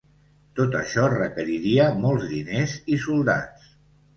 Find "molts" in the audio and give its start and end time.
2.07-2.27